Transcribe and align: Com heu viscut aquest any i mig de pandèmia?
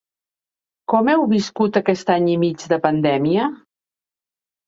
Com 0.93 1.09
heu 1.11 1.25
viscut 1.33 1.77
aquest 1.81 2.09
any 2.15 2.25
i 2.35 2.39
mig 2.45 2.65
de 2.73 2.79
pandèmia? 2.87 3.45